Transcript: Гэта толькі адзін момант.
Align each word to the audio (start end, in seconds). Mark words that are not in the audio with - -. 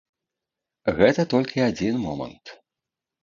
Гэта 0.99 1.25
толькі 1.35 1.63
адзін 1.69 2.01
момант. 2.07 2.45